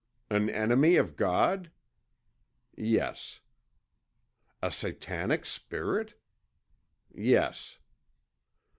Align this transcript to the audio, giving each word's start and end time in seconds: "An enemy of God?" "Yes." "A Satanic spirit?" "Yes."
"An 0.31 0.49
enemy 0.49 0.95
of 0.95 1.15
God?" 1.15 1.69
"Yes." 2.75 3.39
"A 4.59 4.71
Satanic 4.71 5.45
spirit?" 5.45 6.19
"Yes." 7.13 7.77